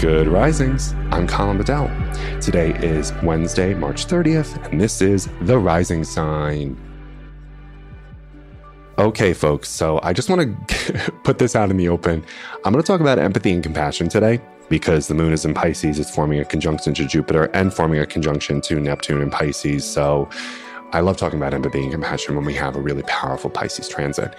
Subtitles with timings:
[0.00, 0.94] Good risings.
[1.10, 1.90] I'm Colin Bedell.
[2.40, 6.74] Today is Wednesday, March 30th, and this is The Rising Sign.
[8.96, 12.24] Okay, folks, so I just want to put this out in the open.
[12.64, 14.40] I'm going to talk about empathy and compassion today
[14.70, 15.98] because the moon is in Pisces.
[15.98, 19.84] It's forming a conjunction to Jupiter and forming a conjunction to Neptune in Pisces.
[19.84, 20.30] So
[20.92, 24.34] I love talking about empathy and compassion when we have a really powerful Pisces transit.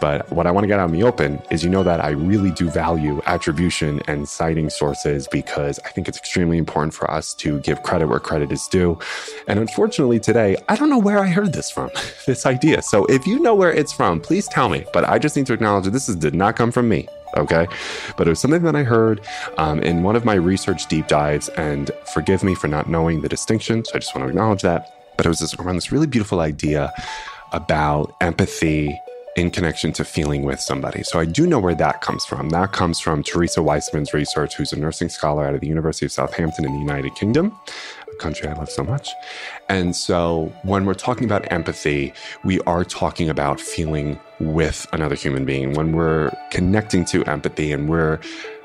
[0.00, 2.10] But what I want to get out in the open is you know that I
[2.10, 7.32] really do value attribution and citing sources because I think it's extremely important for us
[7.34, 8.98] to give credit where credit is due.
[9.46, 11.90] And unfortunately, today, I don't know where I heard this from,
[12.26, 12.82] this idea.
[12.82, 14.84] So if you know where it's from, please tell me.
[14.92, 17.66] But I just need to acknowledge that this is, did not come from me okay?
[18.16, 19.20] But it was something that I heard
[19.58, 23.28] um, in one of my research deep dives, and forgive me for not knowing the
[23.28, 23.84] distinction.
[23.84, 26.40] So I just want to acknowledge that but it was this, around this really beautiful
[26.40, 26.92] idea
[27.52, 28.98] about empathy
[29.36, 31.02] in connection to feeling with somebody.
[31.02, 32.50] So I do know where that comes from.
[32.50, 36.12] That comes from Theresa Wiseman's research, who's a nursing scholar out of the University of
[36.12, 37.56] Southampton in the United Kingdom,
[38.12, 39.08] a country I love so much.
[39.68, 42.12] And so when we're talking about empathy,
[42.44, 45.74] we are talking about feeling with another human being.
[45.74, 48.20] When we're connecting to empathy and we're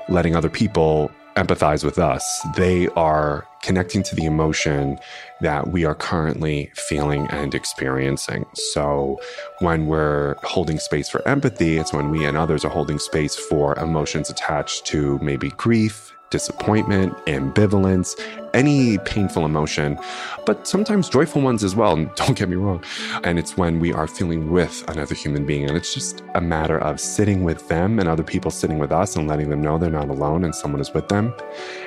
[0.08, 4.98] letting other people empathize with us, they are connecting to the emotion
[5.40, 8.44] that we are currently feeling and experiencing.
[8.54, 9.18] So,
[9.58, 13.78] when we're holding space for empathy, it's when we and others are holding space for
[13.78, 18.18] emotions attached to maybe grief, disappointment, ambivalence,
[18.54, 19.98] any painful emotion,
[20.46, 21.96] but sometimes joyful ones as well.
[22.14, 22.82] Don't get me wrong.
[23.24, 25.68] And it's when we are feeling with another human being.
[25.68, 29.16] And it's just a matter of sitting with them and other people sitting with us
[29.16, 31.34] and letting them know they're not alone and someone is with them.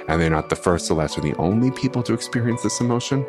[0.08, 3.26] And they're not the first, the last, or the only people to experience this emotion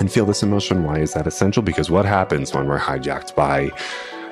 [0.00, 0.84] and feel this emotion.
[0.84, 1.62] Why is that essential?
[1.62, 3.70] Because what happens when we're hijacked by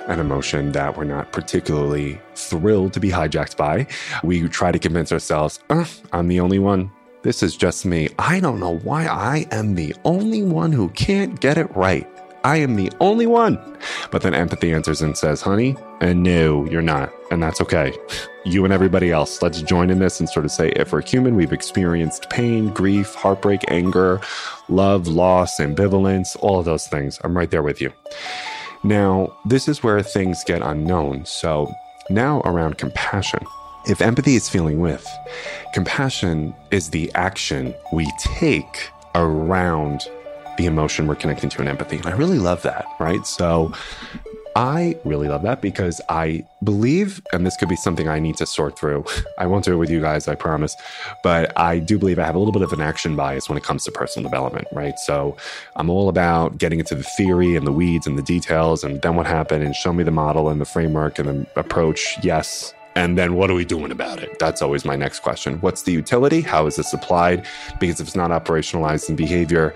[0.06, 3.86] an emotion that we're not particularly thrilled to be hijacked by.
[4.22, 6.90] We try to convince ourselves, uh, I'm the only one.
[7.22, 8.08] This is just me.
[8.18, 12.08] I don't know why I am the only one who can't get it right.
[12.44, 13.56] I am the only one.
[14.10, 17.12] But then empathy answers and says, honey, and no, you're not.
[17.30, 17.92] And that's okay.
[18.44, 21.36] You and everybody else, let's join in this and sort of say, if we're human,
[21.36, 24.20] we've experienced pain, grief, heartbreak, anger,
[24.68, 27.20] love, loss, ambivalence, all of those things.
[27.22, 27.92] I'm right there with you.
[28.84, 31.24] Now, this is where things get unknown.
[31.24, 31.72] So,
[32.10, 33.44] now around compassion.
[33.86, 35.06] If empathy is feeling with,
[35.72, 40.02] compassion is the action we take around
[40.58, 41.96] the emotion we're connecting to in empathy.
[41.96, 43.24] And I really love that, right?
[43.26, 43.72] So
[44.54, 48.46] I really love that because I believe, and this could be something I need to
[48.46, 49.04] sort through.
[49.38, 50.76] I won't do it with you guys, I promise.
[51.22, 53.64] But I do believe I have a little bit of an action bias when it
[53.64, 54.98] comes to personal development, right?
[54.98, 55.36] So
[55.76, 59.16] I'm all about getting into the theory and the weeds and the details and then
[59.16, 62.18] what happened and show me the model and the framework and the approach.
[62.22, 62.74] Yes.
[62.94, 64.38] And then what are we doing about it?
[64.38, 65.58] That's always my next question.
[65.60, 66.42] What's the utility?
[66.42, 67.46] How is this applied?
[67.80, 69.74] Because if it's not operationalized in behavior,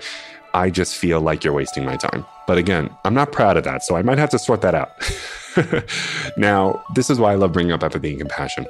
[0.53, 2.25] I just feel like you're wasting my time.
[2.47, 3.83] But again, I'm not proud of that.
[3.83, 4.91] So I might have to sort that out.
[6.37, 8.65] now, this is why I love bringing up empathy and compassion.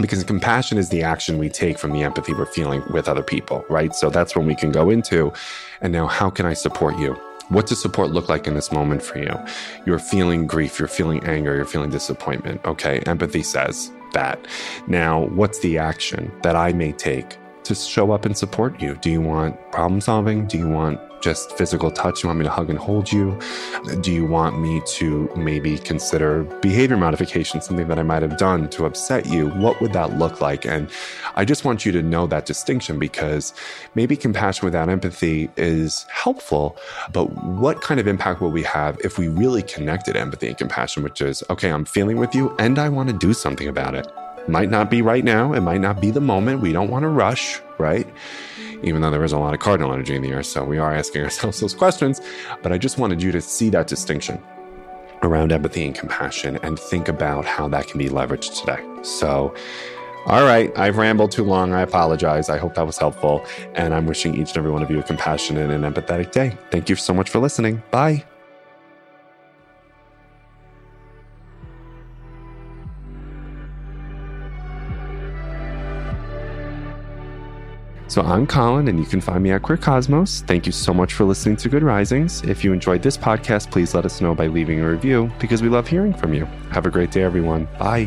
[0.00, 3.64] Because compassion is the action we take from the empathy we're feeling with other people,
[3.68, 3.94] right?
[3.94, 5.32] So that's when we can go into,
[5.80, 7.12] and now how can I support you?
[7.50, 9.38] What does support look like in this moment for you?
[9.84, 12.64] You're feeling grief, you're feeling anger, you're feeling disappointment.
[12.64, 14.46] Okay, empathy says that.
[14.86, 18.94] Now, what's the action that I may take to show up and support you?
[18.96, 20.46] Do you want problem solving?
[20.46, 22.22] Do you want just physical touch?
[22.22, 23.38] You want me to hug and hold you?
[24.00, 28.68] Do you want me to maybe consider behavior modification, something that I might have done
[28.70, 29.48] to upset you?
[29.50, 30.66] What would that look like?
[30.66, 30.90] And
[31.36, 33.54] I just want you to know that distinction because
[33.94, 36.76] maybe compassion without empathy is helpful,
[37.12, 41.02] but what kind of impact will we have if we really connected empathy and compassion,
[41.02, 44.06] which is, okay, I'm feeling with you and I want to do something about it.
[44.48, 45.52] Might not be right now.
[45.52, 46.60] It might not be the moment.
[46.60, 48.06] We don't want to rush, right?
[48.82, 50.42] even though there is a lot of cardinal energy in the air.
[50.42, 52.20] So we are asking ourselves those questions.
[52.62, 54.42] But I just wanted you to see that distinction
[55.22, 58.84] around empathy and compassion and think about how that can be leveraged today.
[59.02, 59.54] So,
[60.26, 61.72] all right, I've rambled too long.
[61.72, 62.48] I apologize.
[62.48, 63.44] I hope that was helpful.
[63.74, 66.56] And I'm wishing each and every one of you a compassionate and empathetic day.
[66.70, 67.82] Thank you so much for listening.
[67.90, 68.24] Bye.
[78.12, 80.42] So I'm Colin, and you can find me at Queer Cosmos.
[80.42, 82.42] Thank you so much for listening to Good Risings.
[82.42, 85.70] If you enjoyed this podcast, please let us know by leaving a review because we
[85.70, 86.44] love hearing from you.
[86.72, 87.66] Have a great day, everyone.
[87.78, 88.04] Bye.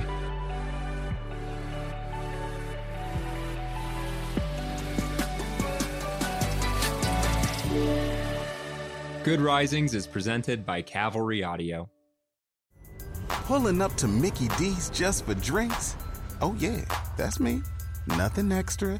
[9.23, 11.89] Good Risings is presented by Cavalry Audio.
[13.27, 15.95] Pulling up to Mickey D's just for drinks?
[16.41, 16.81] Oh, yeah,
[17.17, 17.63] that's me.
[18.05, 18.99] Nothing extra,